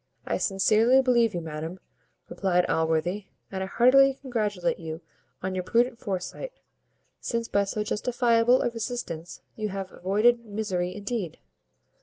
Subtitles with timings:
[0.25, 1.79] "I sincerely believe you, madam,"
[2.27, 5.01] replied Allworthy, "and I heartily congratulate you
[5.43, 6.53] on your prudent foresight,
[7.19, 11.37] since by so justifiable a resistance you have avoided misery indeed!"